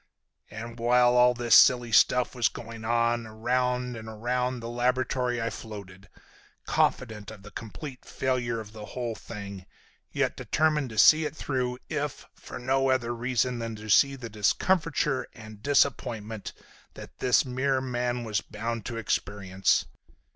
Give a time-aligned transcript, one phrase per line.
[0.49, 5.51] And while all this silly stuff was going on, around and around the laboratory I
[5.51, 6.09] floated,
[6.65, 9.67] confident of the complete failure of the whole thing,
[10.11, 14.27] yet determined to see it through if for no other reason than to see the
[14.27, 16.53] discomfiture and disappointment
[16.95, 19.85] that this mere man was bound to experience.